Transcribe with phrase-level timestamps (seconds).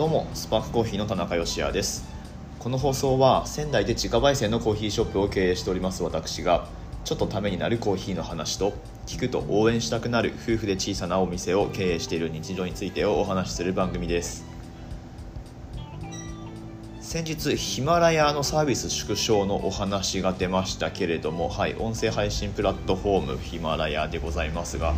[0.00, 2.08] どうもスパークコーヒーの田中芳也です。
[2.58, 6.68] この放送は仙台で自家焙煎のコーヒーショップを経営しております私が
[7.04, 8.72] ちょっとためになるコーヒーの話と
[9.06, 14.46] 聞くと応援したくなる夫婦で小さなお店を経営している日常についてをお話しする番組です。
[17.02, 24.94] 先日ヒマラヤのサービス縮小のお話が出ましたけれども、はい、音声配信プラットフォームヒマラヤでございますが、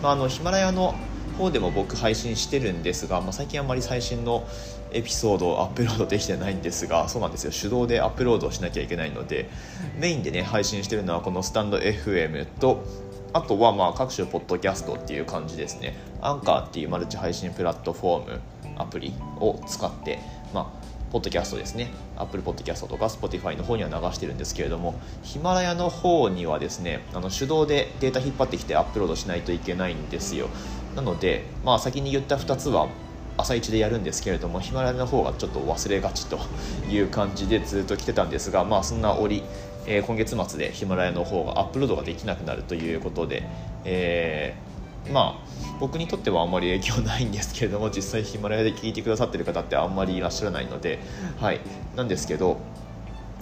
[0.00, 0.94] まあ、あのヒマラヤの
[1.34, 4.46] 方でも僕配信してるんですが、まあ、最近あんまり最新の
[4.92, 7.52] エピソードをアップロードできてないんですがそうなんですよ。
[7.52, 9.50] 手動でアップロードしなきゃいけないので
[9.98, 12.84] メインでね配信してるのはこのスタンド FM と
[13.32, 15.96] あとはまあ各種ポッドキャストっていう感じですね。
[16.22, 18.40] アンカーっていうマルチ配信プラットフォーム
[18.76, 20.20] アプリを使って
[20.52, 30.48] まあポッドキャストですね、Apple Podcast とか Spotify の方には流してるんですけれども、ヒマラヤの方にはですね、あの手動でデータ引っ張ってきてアップロードしないといけないんですよ。
[30.94, 32.88] なので、まあ、先に言った2つは
[33.36, 36.38] 朝一でやるんですけれども、ヒマラヤの方がちょっと忘れがちと
[36.88, 39.42] いう感じでずっと来てたんですが、まあ、そんな折、
[39.86, 43.42] えー、今月末でヒマラヤの方がアップロードができなくなるということで、
[43.84, 44.74] えー
[45.12, 50.98] まあ僕にとってはあんまり影響ないんですけれども実際ヒマラヤで聞いてくださってる方ってあんまりいらっしゃらないので
[51.40, 51.60] はい。
[51.96, 52.58] なんですけど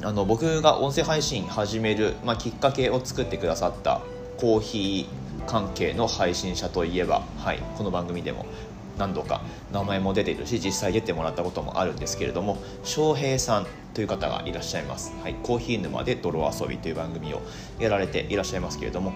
[0.02, 4.00] あの僕が音声配信始める、まあ、きっかけを作ってくださった
[4.38, 8.46] コーヒー関係の配信者といえば、はい、この番組でも
[8.98, 17.42] 何度か名前も出ているし実際出てもらったこともあるんですけれども翔平さんという方がいらっしゃいます、はい、コーヒー沼で泥遊びという番組を
[17.78, 19.12] やられていらっしゃいますけれども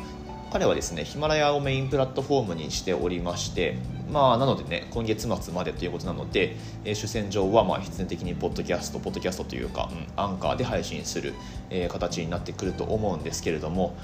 [0.52, 3.76] 彼はですねヒマラヤをメインプラットフォームにしておりまして
[4.10, 11.34] まあなのでね今月末までということなので、えー、主戦場はまあ必然的にポッドキャストポッドキャストというか、うん、アンカーで配信する、
[11.70, 13.96] えー、形になってくると思うんですけれども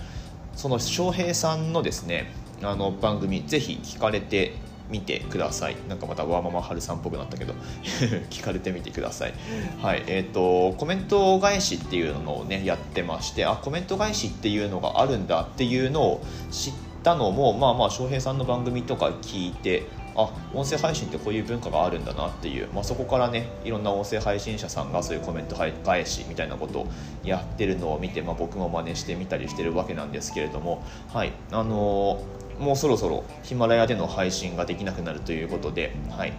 [0.55, 4.55] その翔平さんのですねあの番組ぜひ聞かれて
[4.93, 5.77] みてください。
[5.89, 7.55] なんかまたワーママハルさんっぽくなったけど
[8.29, 9.35] 聞かれてみてください。
[9.81, 26.87] はいえっ、ー、とコメント返しっていうのをねやってましてあコメント返しっていうのがあるんだっていうのを知ったのもまあまあ翔平さんの番組とか聞いてあ音声配信ってこういう文化があるんだなっていう、まあ、そこからねいろんな音声配信者さんがそういうコメント返しみたいなことを
[27.25, 30.85] やってるのを見て、まあ、僕も真似してみたりしてるわけなんですけれども。
[31.13, 31.33] はい。
[31.51, 36.33] あのーもうそろそろヒマラヤでの配信ができなくなるということで、はい、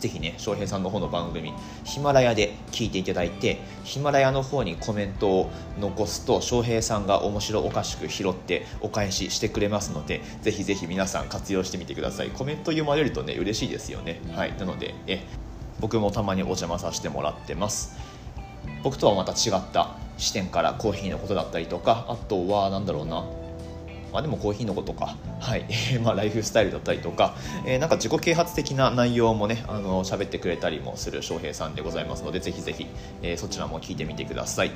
[0.00, 1.52] ぜひね、翔平さんの方の番組、
[1.84, 12.30] ヒマラヤで聞いていただいて、ヒマラヤの方にコメントを残すと、翔平さんが面白おかしく拾ってお返ししてくれますので、ぜひぜひ皆さん活用してみてください。
[12.30, 14.20] コメント読まれるとね、嬉しいですよね。
[14.34, 14.56] はい。
[14.58, 15.20] なので、え
[15.80, 17.96] 僕もたまにお邪魔させてもらってます。
[18.82, 23.26] 僕とはまた違った視点からコーヒーのことだったりとか、あとは、何だろうな、ま
[24.18, 25.64] あ、でもコーヒーのことか、はい。
[26.02, 27.34] まあ、ライフスタイルだったりとか、
[27.64, 32.86] えー、なんか自己啓発的な内容もねあの喋ってくれたりもする翔平さんでございますのでぜひぜひ、
[33.22, 34.72] えー、そちらも聞いてみてください。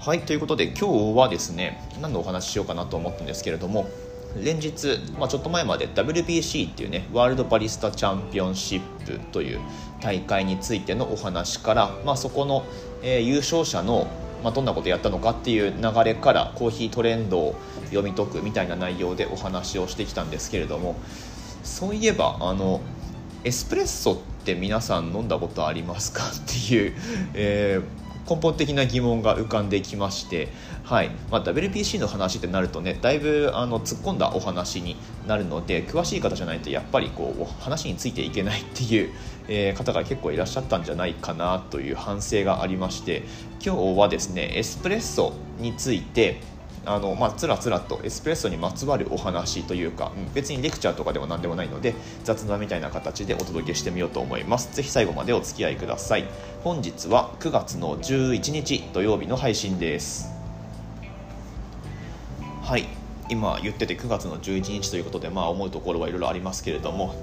[0.00, 0.20] はい。
[0.20, 3.86] ということで今日はですね何のお話ししようかなと思ったんですけれども
[4.42, 9.60] 連日、まあ、ちょっと前まで WBC っていうねワールドバリスタチャンピオンシップという
[10.00, 12.64] 大会についてのお話から、まあ、そこの、
[13.02, 14.06] えー、優勝者の
[14.42, 17.54] まあ、どんなことやったのかっていう流れからコーヒートレンドを
[17.90, 20.96] 読み解くみたいな内容でお話をしてきたんですけれども
[21.64, 22.80] そういえばあの
[23.44, 26.22] エスプレッソって皆さん飲んだことありますか？
[26.24, 26.94] っていう、
[27.34, 27.82] えー
[28.28, 30.48] 根本的な疑問が浮かんできまして、
[30.84, 31.10] はい。
[31.30, 34.96] まあ、WPC の話ってなるとねだいぶあの突っ込んだお話に
[35.26, 39.10] なるので詳しい方じゃないとやっぱりこう話についていけないっていう、
[39.48, 43.22] えー、方が結構いらっしゃったんじゃないかなという反省がありまして
[43.64, 46.40] 今日はですねエスプレッソについて
[46.88, 51.94] あの、まあ、つらつらとエスプレッソにまつわるお話というか、別にレクチャーとかでは何でもないので
[52.24, 54.74] 雑談みたいな形でお届けしてみようと思います。
[54.74, 56.24] ぜひ最後までお付き合いください。
[56.64, 60.30] 本日は9月の11日土曜日の配信です。
[62.62, 62.86] はい。
[63.28, 67.14] 今言ってて9月の11日ということでまあ思うところはいろいろありますけれども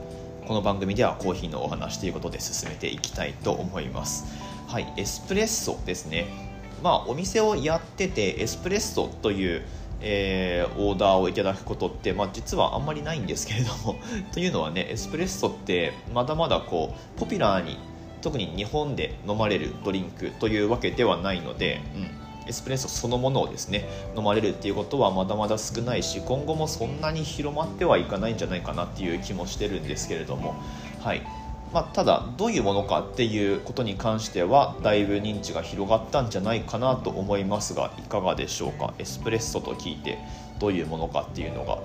[0.45, 4.25] この番組ではコーヒーのお話ということで進めていきたいと思います。
[4.67, 4.93] はい。
[4.97, 6.54] エスプレッソですね。
[6.85, 9.63] まあ、お店をやっててエスプレッソという、
[10.01, 13.95] えー、オーダーをいただくことって、まあ、実はあんまりないんですけれども
[14.31, 17.79] というのはねエスプレッソってまだまだこうポピュラーに
[18.21, 30.53] 特に日本で飲まれるドリンクというわけではないので、うん、エスプレッソそのものをですね飲まれるっていうことはまだまだ少ないし今後もそんなに広まってはいかないんじゃないかなっていう気もしてるんですけれども
[31.01, 31.44] はい。
[31.75, 38.93] まあ、ただどういうものかっていうことに関してはだいぶ認知が広がったんじゃないかなと思いますがいかがでしょうか？
[38.97, 40.17] エスプレッソと聞いて
[40.57, 41.79] どういうものかっていうのが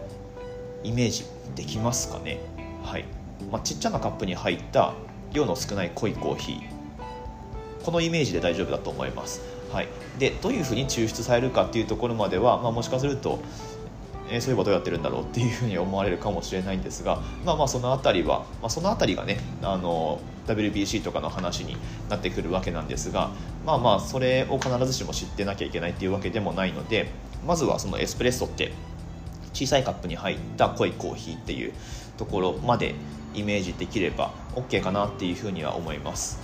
[0.84, 1.24] イメージ
[1.56, 2.38] できますかね？
[2.84, 3.04] はい、
[3.50, 4.94] まあ、ちっちゃなカップに入った
[5.32, 7.84] 量の少ない濃いコーヒー。
[7.84, 9.40] このイメージで大丈夫だと思います、
[9.72, 9.88] はい、
[10.18, 13.40] でどういうふうに抽出されるかっていうところまでは、まあ、もしかすると
[14.30, 21.76] え、そういえばどうやってるんだろうっていうふうに思われるかもしれないんですが、まあ、まあその辺りは、まあ、その辺りがねあの WBC とかの話に
[22.08, 23.30] なってくるわけなんですが
[23.66, 27.10] まあまあそれを必ずしも知ってなきゃいけないっていうわけでもないので
[27.46, 28.72] まずはそのエスプレッソって
[29.52, 31.72] 小さいカップに入った濃いコーヒーっていう
[32.16, 32.94] ところまで
[33.34, 36.38] イメージできれば OK かなっていうふうには思います。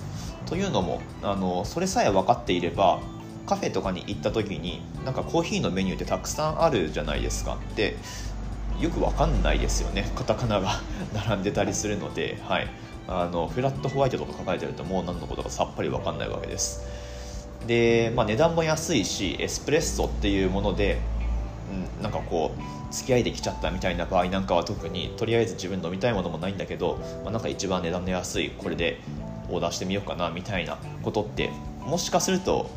[0.45, 3.01] というのもあのそれさえ分かっていれば
[3.47, 7.57] カフェとかに行った時になんかコーヒーのメニューってたくさんあるじゃないですか。
[7.75, 7.95] で
[8.79, 10.11] よくわかんないですよね。
[10.15, 10.81] カタカナが
[11.27, 12.67] 並んでたりするので、はい、
[13.07, 16.85] あのフラットホワイトとか書かれてるともう何のことかさっぱりわかんないわけです。
[17.65, 20.99] で、まあ、値段も安いしエスプレッソっていうもので、
[21.97, 28.99] うん、なんかこう付き合いできちゃったみたいな場合なんかは特にとりあえず自分飲みたいものもないんだけど、まあ、なんか一番値段の安いこれで
[29.49, 31.49] オーダーしてみようかなみたいなことって
[31.85, 32.69] もしかすると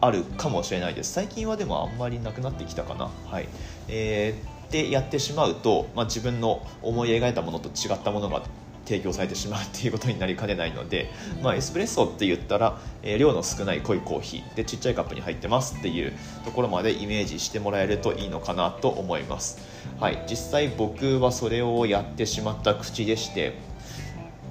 [0.00, 1.12] あるかもしれないです。
[1.12, 3.10] 最近はでもあんまりなくなってきたかな。
[3.26, 3.48] はい。
[3.88, 8.42] えー、でやってしまうと、まあ、自分の思い描いたものと違ったものが
[8.86, 11.10] 提供されてしまうっていうことになりかねないので、
[11.42, 14.54] まあ、エスプレッソって言ったら、えー、量の少ない濃いコーヒー。
[14.54, 16.12] でちっちゃいカップに入ってますっていう
[16.44, 19.58] ところまでイメージしてもらえるといいのかなと思います、
[20.00, 23.54] はい、実際僕はそれをやってしまった口でして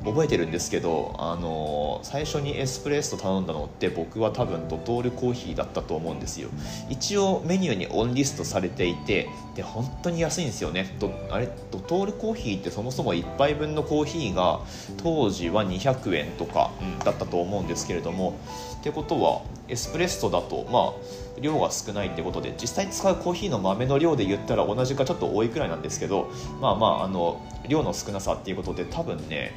[0.05, 6.49] 覚えてるんですけど、あの最初にエスプレッソ頼んだのって僕は多分ドトールコーヒーだったと思うんですよ。
[6.89, 10.97] 一応メニューにオンリストされていてで本当に安いんですよね。
[11.29, 11.49] あれ？
[11.71, 14.61] ドトールコーヒーってそもそも1杯分のコーヒーが
[15.03, 16.71] 当時は200円とか、
[17.03, 18.37] だったと思うんですけれども
[18.79, 26.29] ってことはエスプレッソだとまあ量が少ないってことで実際使うコーヒーの豆の量で言ったら同じかちょっと多いくらいなんですけど
[26.59, 29.51] まあまああの量の少なさっていうことで多分ね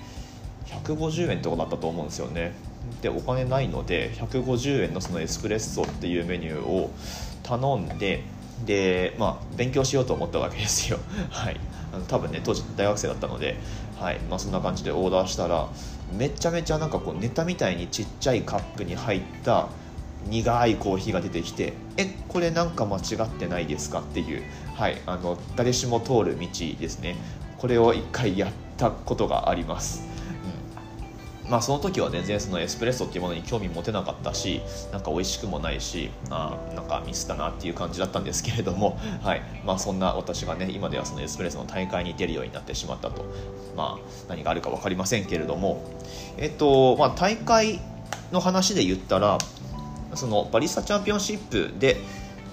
[0.84, 2.52] 150円とかだったと思うんですよね。
[3.00, 6.90] でお金ないので150円のそのエスプレッソっていうメニューを
[7.42, 8.22] 頼んで
[8.64, 10.98] でまあ勉強しようと思ったわけですよ。
[11.30, 11.60] はい。
[11.92, 13.56] あの多分ね当時大学生だったので
[13.98, 14.19] はい。
[14.30, 15.69] まあそんな感じでオーダーしたら
[16.16, 19.69] めちゃめちゃなんかこうネタみたいにちっちゃいカップに入った
[20.28, 24.42] 苦いコーヒーが出てきてえこれなんか間違ってないですかっていう。
[24.74, 24.98] はい。
[25.06, 26.48] あの誰しも通る道
[26.78, 27.16] ですね。
[27.58, 30.12] これを一回やったことがあります。
[31.49, 34.62] まあ、その時は全然そのエスプレッソっていうものに興味持てなかったし
[34.93, 39.43] なんか美味しくもないしあなんかミスったなっていう感じだったんですけれども、 はい。
[39.65, 43.25] まあ、そんな私がね今ではそのエスプレッソの大会に出るようになってしまったと、
[43.77, 45.83] まあ、何があるか分かりませんけれども、
[46.37, 47.81] えっとまあ、大会
[48.31, 49.39] の話で言ったら
[50.15, 51.97] そのバリスタチャンピオンシップで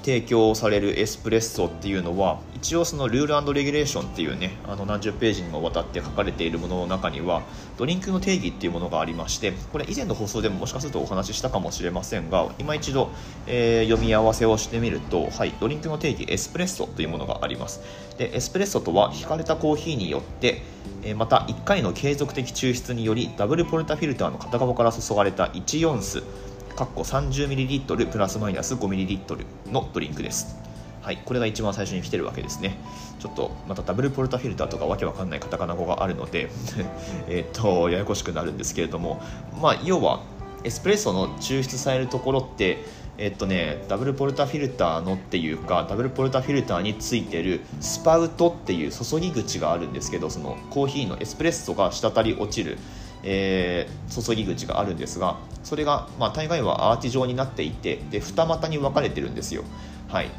[0.10, 7.44] 提供されるエスプレッソっていうのは一応そのルールレギュレーションっていうねあの何十ページにもわたって書かれているものの中には
[7.78, 13.12] ドリンクの定義っていうものがありましてこれ以前の放送でももしかするとお話ししたかもしれませんが今一度、
[13.46, 17.82] えー、読み合わせをしてみると、はい、ドリンクの定義エスプレッソというものがあります。
[18.18, 20.64] でエスプレッソとは引かれたコーヒーによって
[21.04, 26.24] えまた1回の継続的抽出によりダブルポルタフィルターの片側から注がれた1オンス。
[26.76, 30.58] かっこ 30ml プラスマイナス 5ml のドリンクです。
[31.02, 32.78] はい、これが一番最初に来てるわけですね。
[33.20, 36.50] ちょっとまたダブルポルタフィルターとかわけわかんないカタカナ語があるので
[37.28, 39.22] えっと、ややこしくなるんですけれども、
[39.62, 40.22] まあ、要は
[40.64, 42.78] エスプレッソの抽出されるところって、
[43.18, 52.78] えっとね、ダブルポルタフィルターのっていうかダブルポルタフィルターについてるスパウトっていう注ぎ口があるんですけどそのコーヒーのエスプレッソが滴り落ちる
[53.24, 59.64] えー、注ぎ口があるんですがそれが、まあ、大概はアーチ状になっていてで二股に分かれてるんですよ。
[60.08, 60.30] はい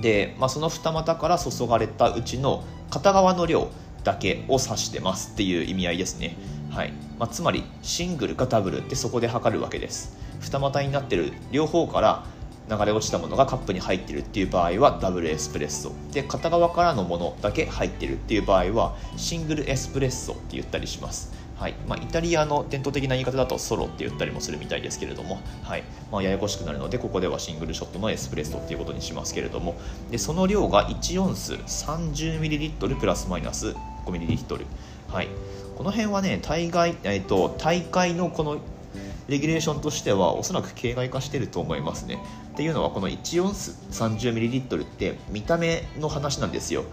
[0.00, 3.68] でまあ、その二股から注がれたうちの片側の量
[4.04, 6.36] だけを指してますっていう意味合いですね。
[6.70, 10.16] はいまあ、つまりシングルかダブルってそこで測るわけです。
[10.40, 12.24] 二股になってる両方から
[12.68, 21.74] 流れ落ちたものがカップに入ってるっていう場合はダブルエスプレッソで片側からのものだけ入ってるっていう場合はシングルエスプレッソって言ったりしますはい。
[21.86, 25.84] まあ、イタリアの伝統的な言い方だとソロって言ったりもするみたいですけれども、はい。
[26.10, 29.74] まあ、ややこしくなるのでここではシングルショットのエスプレッソっていうことにしますけれども。
[30.10, 33.74] でその量が1オンス 30ml プラスマイナス
[34.06, 34.64] 5ml、
[35.08, 35.28] はい、
[35.76, 38.58] この辺はね大概、えーと、大会のこの
[39.28, 42.18] レギュレーションとしてはおそらく形骸化してると思いますね。
[42.52, 46.84] っていうのはこの1オンス 30ml って見た目の話なんですよ。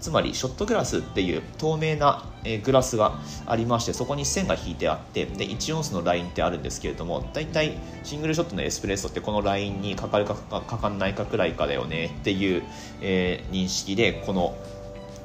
[0.00, 2.24] つまりショットグラスっていう透明な
[2.64, 12.62] グラスがありましてそこに線が引いてあってで1オンスのラインってあるんですけれども大体シングルショットのエスプレッソってこのラインにかかるかかかんないかくらいかだよねっていう、
[13.02, 14.56] えー、認識でこの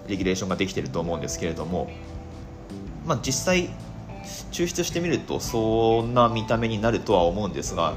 [0.08, 1.90] レギュレーションができてると思うんですけれども、
[3.06, 3.70] まあ、実際
[4.52, 7.94] 抽出してみるとそんな見た目になるとは思うんですが、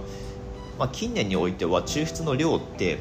[0.78, 2.98] まあ、近年においては抽出の量って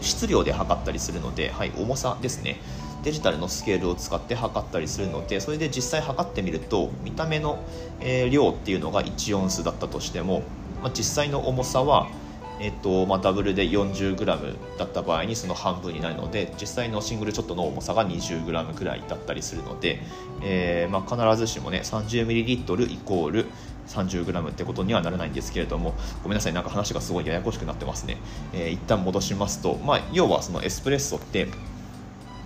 [0.00, 2.60] 質量で測ったりするので、はい、重さですね。
[3.06, 7.64] デジタルのスケールを使って測ったりするのでそれで実際測ってみると見た目の、
[8.00, 10.42] え、量っていうのが1オンスだったとしても、
[10.82, 12.08] まあ、実際の重さは
[12.58, 14.24] えっとまあ、ダブルで 40g
[14.78, 20.00] だった場合にその半分になるので実際のシングルショットの重さが 20g くらいだったりするので、
[20.42, 23.46] えーまあ、必ずしもね 30ml イコール
[23.88, 28.16] 30g ってことにはならないんですけれどもごめんなさいなんか話がすごいややこしくなってますね、
[28.54, 31.48] えー、一旦戻しますと、まあ、要はそのエスプレッソって、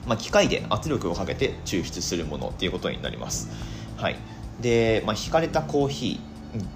[0.07, 3.51] まあ、機械で圧力をかけて抽出するものっていうことになります。
[3.97, 4.17] はい。
[4.61, 6.31] で、まあ、引かれたコーヒー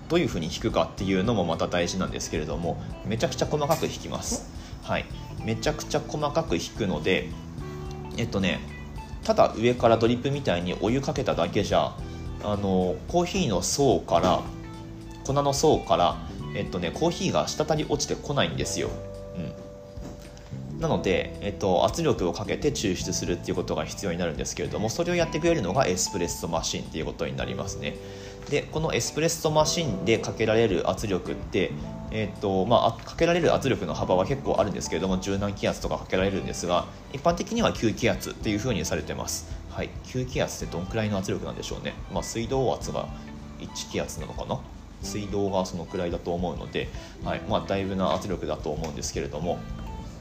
[0.09, 4.49] どういうふうに弾くかっていうのもまた大事なんですけれどもめちゃくちゃ細かく弾きます、
[4.83, 5.05] はい、
[5.45, 7.29] めちゃくちゃ細かく弾くので
[8.17, 8.61] えっとね
[9.25, 11.97] ただ上からドリップみたいにお湯かけただけじゃ
[12.45, 14.43] あのコーヒーの層から
[15.25, 16.17] 粉の層から
[16.55, 18.91] えっとねコーヒーが滴り落ちてこないんですよ、
[19.37, 19.53] うん、
[20.85, 27.97] なので、えっと、圧力をかけて抽出するっていうことが必要になるんですけれどもそれをやってくれるのがエスプレッソマシンっていうことになりますね。
[28.51, 31.73] でこのエスプレッソマシンでかけられる圧力って、
[32.11, 43.09] えーとまあ、かけられる圧力の幅は結構あるんですけれども柔軟気圧とかかけられるんですが一般的には吸気圧っていうふうにされてます、はい、吸気圧ってどんくらいの圧力なんでしょうね、まあ、水道圧が
[43.61, 44.61] 1気圧なのかな？
[45.03, 46.89] 水道がそのくらいだと思うので、
[47.25, 47.41] はい。
[47.49, 49.59] まあ、だいぶな圧力だと思うんですけれども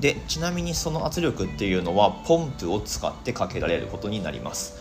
[0.03, 4.75] でちなみにその圧力っていうのはポンプを使ってかけられることになります。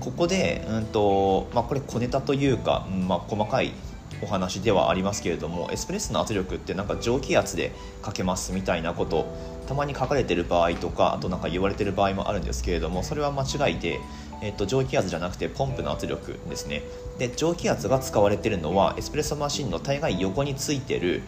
[0.00, 3.74] ここで、うんとまあ、これ小ネタというか、まあ、細かい
[4.22, 9.26] お話ではありますけれどもエスプレッソの圧力ってなんか蒸気圧でかけますみたいなこと
[9.66, 14.00] たまに書かれてる場合とかあとなんか言われてる場合もあるんですけれどもそれは間違いで、
[14.40, 16.82] えっと、蒸気圧じゃなくてポンプの圧力ですね。
[17.18, 21.22] で蒸気圧が使われてるのはエスプレッソマシンの大概横についてる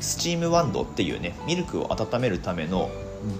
[0.00, 2.90] スチームワンドっていうねミルクを温めるための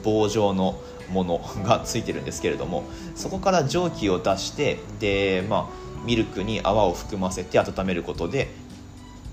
[0.03, 0.81] 棒状の
[1.11, 2.85] ものがついてるんですけれども
[3.15, 8.49] そこから蒸気を出してで、まあ、ミルクに泡を含ませて温めることで、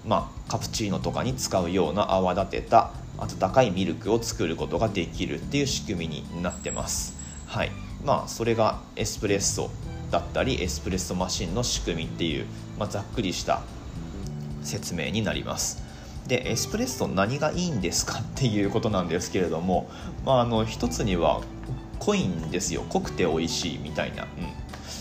[0.05, 7.15] まあ、カプチーノとかに使うような泡立てた温かいミルクを作ることができるっていう仕組みになってます。
[7.45, 7.71] はい
[8.03, 9.69] まあ、それがエスプレッソ
[10.09, 12.45] だったりエスプレッソマシンの仕組みっていう、
[12.79, 13.61] まあ、ざっくりした
[14.63, 15.90] 説明になります。
[16.27, 19.89] でエスプレッソ何がいいんですかっていうことなんですけれども、
[20.25, 21.41] まあ、あの一つには
[21.99, 22.83] 濃いんですよ。
[22.89, 24.29] 濃くて美味しいみたいな、うん。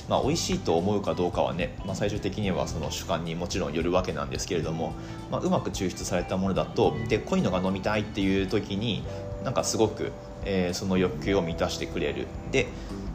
[0.09, 4.93] まあ、美味しいと思うかどうかはね、まあ、最終的にはその主観にもちろんよるわけなんですけれども、
[5.31, 9.05] まあ、うまく抽出されたものだとで濃いのが飲みたいっていう時に
[9.45, 10.13] なんかすごく、
[10.45, 12.67] えー、その欲求を満たしてくれるで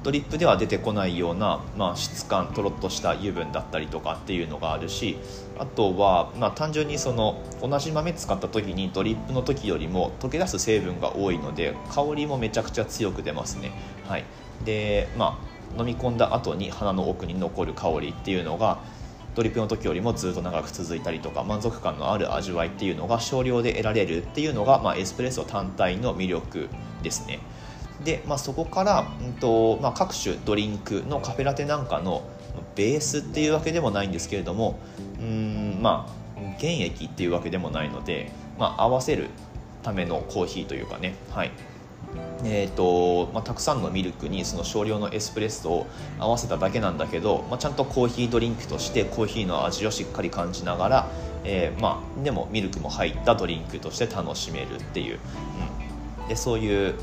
[0.05, 5.17] ドリップでは出てこないような、まあ、質感とろっとした油分だったりとかっていうのがあるし
[5.57, 13.71] あとは、まあ、単純にその同じ豆使った時にドリップの時よりも溶け出す成分が多いので香りもめちゃくちゃ強く出ますね。
[14.07, 14.25] はい、
[14.63, 18.77] でまあ飲み込んだ後に鼻の奥に残る香りっていうのが
[19.35, 26.69] ドリップの時よりもずっと長く続いたりとか満足感のある味わいっていうのが少量で得られるっていうのが、まあ、エスプレッソ単体の魅力
[27.03, 27.39] ですね。
[28.03, 32.23] で、まあ、そこから、うんとまあ、各種ドリンクのカフェラテなんかの
[32.75, 34.79] ベースっていうわけでもないんですけれども
[35.19, 39.27] うんまあ原液っていうわけでもないので、まあ、合わせる
[39.83, 41.51] ためのコーヒーというかねはい
[42.43, 45.87] えーとまあ、たくさんのミルクにその少量のエスプレッソを
[46.19, 51.09] 合わせただけなんだけど、まあ、ちゃんとコーヒードリンクとしてコーヒーの味をしっかり感じながら、
[51.43, 55.19] えー、まあ、でもミルクも入ったドリンクとして楽しめるっていう、
[56.21, 56.95] うん、でそういう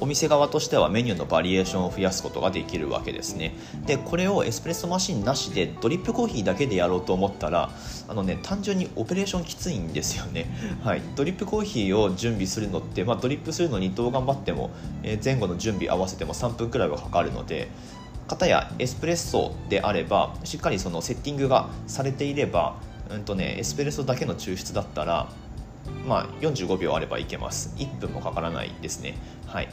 [0.00, 3.54] お店側としてはメニューのバリエーションを増やすことができるわけですね。
[3.86, 7.70] でこれをエスプレッソマシンなしでドリップコーヒーだけでやろうと思ったら
[8.08, 10.46] あのね単純にオペレーションきついんですよね。
[10.82, 11.02] はい。
[11.14, 14.70] ドリップコーヒーを準備するのって、まあ、ドリップするのにどう頑張っても、
[15.02, 17.68] え前後の準備合わせても3分くらいはかかるので
[18.26, 22.76] 方やエスプレッソであればしっかりそのセッティングがされていれば、
[23.10, 25.28] うんとね、エスプレッソだけの抽出だったら
[26.06, 27.74] まあ、45秒あればいけます。
[27.76, 29.14] 1分もかからないですね。
[29.46, 29.68] はい。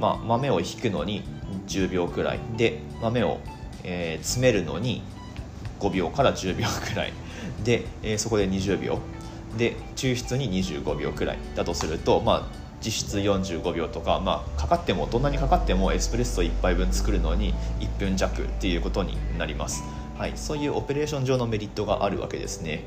[0.00, 1.22] まあ、豆をひくのに
[1.66, 2.40] 10秒くらい。
[2.56, 3.40] で豆を、
[3.84, 5.02] えー、詰めるのに
[5.80, 7.12] 5秒から10秒くらい。
[7.64, 8.98] で、えー、そこで20秒。
[9.56, 11.38] で抽出に25秒くらい。
[11.54, 19.82] だとすると、まあ、実質45秒とか、まあ、かかってもどんなにかかってもエスプレッソ1杯分作るのに1分弱っていうことになります、
[20.18, 22.84] はい、そういうオペレーション上のメリットがあるわけですね。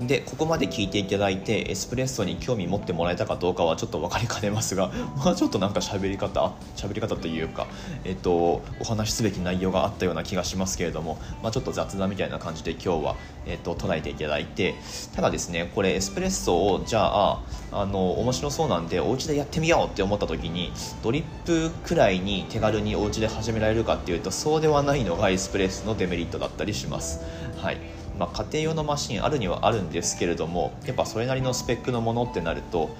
[0.00, 4.90] でここまで聞いていただいてエスプレッソに興味持ってもらえたかどうかはちょっと分かりかねますが、
[5.22, 7.66] まあ、ちょっとなんか喋り方喋り方というか、
[8.04, 14.74] えっと、お話しすべき内容があったような気がしますけれども、まあ、ちょっと雑談みたいな感じで今日は、えっと、捉えていただいて
[15.14, 20.72] ただですねこれエスプレッソをじゃああの面白そうなんでお家でやってみようって思った時に
[21.02, 27.20] ドリップくらいに手軽にお家で始められるかっていうとそうではないのがエスプレッソのデメリットだったりします。
[27.58, 32.90] はいまあ、家庭用のマシンあるにはあるんですけれどもやっぱそれなりのスペックのものってなると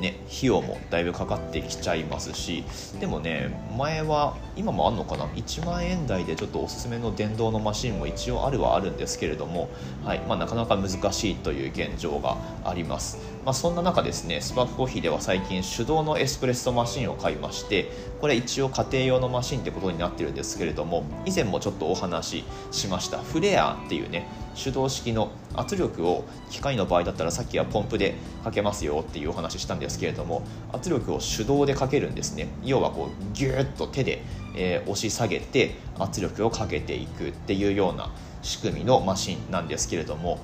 [0.00, 2.64] ね、費用もだいぶかかってきちゃいますし
[2.98, 9.70] でもね前は今もあんのかな？1万円台でちょっとおすすめの電動のマシンも一応あるはあるんですけれども、
[10.04, 32.48] はいまあ、なかなか難しいという現状があります、まあ、そんな中ですねスパークコーヒーでは最近手動のエスプレッソマシンを買いましてこれ一応家庭用のマシンってことになってるんですけれども以前もちょっとお話ししましたフレアっていうね手動式の圧力を機械の場合だったらさっきはポンプでかけますよっていうお話ししたんですけれども圧力を手動でかけるんですね。
[32.62, 34.22] 要はこうギューッと手で、
[34.54, 38.10] えー、押し下げて圧力をかけていくっていうような
[38.42, 40.38] 仕組みのマシンなんですけれども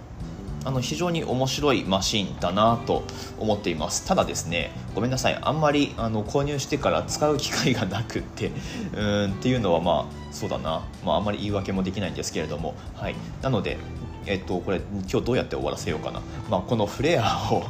[0.68, 3.02] あの非常に面白いマシンだなと
[3.38, 4.06] 思っています。
[4.06, 5.38] ただですねごめんなさい。
[5.40, 8.52] あんまりあの購入してから使う機会がなくって
[8.94, 13.78] うんっていうのはまあそうだな、まあ、あんまり言い訳もできないんですけれども、はい、なので
[14.26, 16.20] えっと、これ今日どうやって終わらせようかな、
[16.50, 17.64] まあ、このフレアを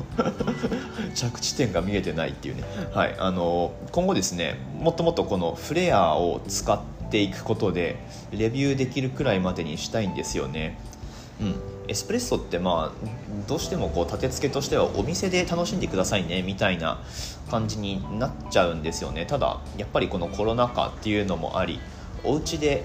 [1.14, 8.00] 着地点が見えてないっていうね、はい、あの今後ですねもっともっとこのフレアを使っていくことで
[8.32, 10.80] レビューできるくらいまでにしたいんですよね。
[11.40, 17.02] うん、エスプレッソってまあどうしてもこう立て付けとしてはお店で楽しんでくださいねみたいな
[17.50, 19.26] 感じになっちゃうんですよね。
[19.26, 21.80] ただやっぱりこのコロナ禍っていうのもあり
[22.24, 22.84] お家で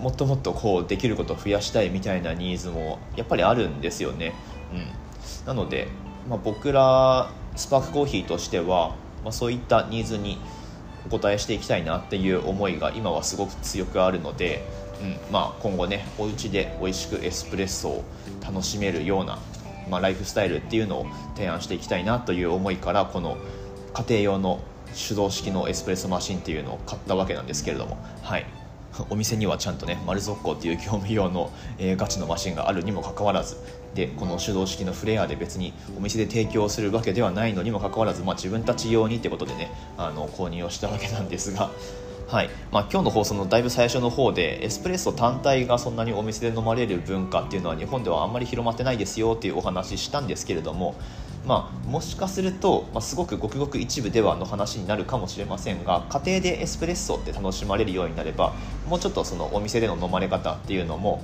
[0.00, 4.32] もっともっとこうできることを増やしたいみたいなニーズもやっぱりあるんですよね、
[4.72, 5.88] うん、なので、
[6.28, 10.38] まあ、僕らスパークコーヒーとしては、まあ、そういったニーズに
[11.06, 14.66] お答えしていきたいなっていう思いが今はすごく強くあるので
[15.02, 18.04] うんまあ、今後ねお家で美味しくエスプレッソを
[18.42, 19.38] 楽しめるような、
[19.90, 23.36] まあ、ライフスタイルっていうのを提案していきたいなという思いからこの
[23.92, 24.60] 家庭用の
[24.94, 28.46] 手動式のエスプレッソマシンっていうのを買ったわけなんですけれども、はい、
[29.10, 33.56] お店にはちゃんとね丸速攻っていう業務用の、えー、ガチのマシンがあるにもかかわらず
[33.94, 41.70] でこの手動式のフレアで別にお店で提供するわけではないのにもかかわらず、まあ、自分たち用にってことでねあの購入をしたわけなんですが
[42.28, 42.50] はい。
[42.72, 50.96] まあ、今日の放送のだいぶ最初の方でエスプレッソ単体がそんなにお店で飲まれる文化っていうのは日本ではあんまり広まってないですよっていうお話したんですけれども、
[51.46, 58.54] まあ、もしかすると、まあ、すごくごくごく一部ではの話になるかもしれませんが家庭でエスプレッソって楽しまれるようになれば
[58.88, 61.22] もうちょっとそのお店での飲まれ方っていうのも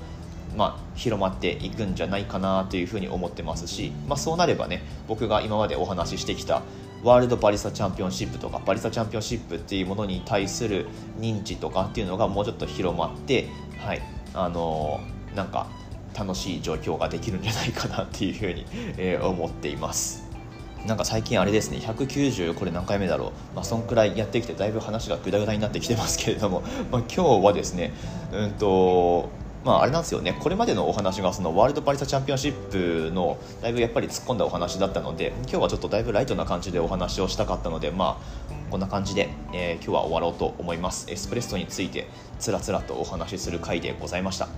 [0.57, 6.63] まあ、広まっていくんじゃないかなというふうに思ってますし、まあ、そうなればね僕が今までお話ししてきた
[7.03, 10.87] ワールドバリスタチャンピオンシップとかバリスタチャンピオンシップっていうものに対する
[11.19, 14.03] 認知とかっていうのがもうちょっと広まって、はい、
[14.35, 15.67] あのー、なんか
[16.17, 18.67] 楽しい状況ができるんじゃないかなっていうふうに、
[18.99, 20.33] えー、思っています。
[20.87, 27.93] なんか最近あれですね190これ何回目だろう、まあ、そんくらいやってきてだいぶ話がぐだぐだになってきてますけれども、 まあ、今日はですね
[28.33, 29.29] うんと
[29.65, 30.37] まあ、あれなんですよね。
[30.41, 38.21] これまでのお話がそのワールドパリサチャンピオンシップのだいぶやっぱり突っ込んだお話だったので今日はちょっとだいぶライトな感じでお話をしたかったのでま
[38.51, 41.11] あこんな感じで、えー、今日は終わろうと思います。
[41.11, 44.49] エスプレッソについてつらつらとお話しする回でございました。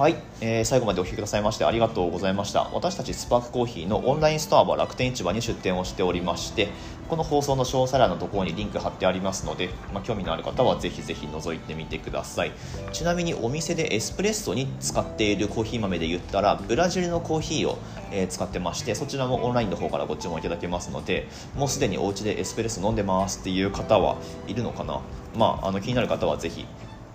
[0.00, 2.70] はい、えー、最後までお聞きくださいましてありがとうございました。
[2.72, 6.68] 私たちスパークコーヒーのオンラインストアは楽天市場に出店をしておりまして
[7.10, 12.52] この放送の詳細欄のところにリンク貼ってありますので、まあ、興味のある方はぜひぜひ覗いてみてください。
[12.94, 17.76] ちなみにお店でエスプレッソに使っているコーヒー豆で言ったらブラジルのコーヒーを、
[18.10, 24.16] え、使ってましてそちらもオンラインの方からご注文いただけますのでもうすでにお家でエスプレッソ飲んでますっていう方は
[24.48, 25.02] いるのかな？
[25.36, 26.64] まあ、あの気になる方はぜひ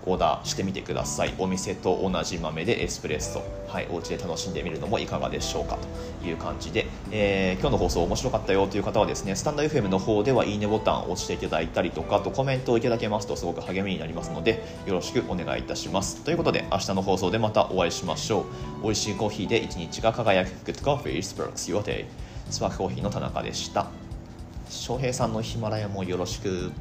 [0.05, 1.33] オーダーしてみてください。
[1.37, 3.43] お店と同じ豆でエスプレッソ。
[3.67, 5.77] はいお家で楽しんでみるのもいかがでしょうか
[6.21, 16.23] という感じで、えー、今日の放送面白かったよという方はですねスタンド FM の方ではいいねボタンを押していただいたりとかとコメントをいただけますとすごく励みになりますのでよろしくお願いいたします。
[16.23, 18.45] ということで明日の放送でまたお会いしましょ
[18.81, 18.83] う。
[18.83, 20.49] 美味しいコーヒーで一日が輝く。
[20.71, 22.05] Good Coffee Sparks Your Day
[22.49, 23.87] スパークコーヒーの田中でした。
[24.69, 26.71] 翔平さんのヒマラヤもよろしく。